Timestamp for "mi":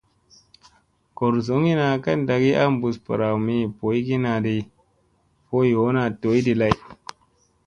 3.45-3.55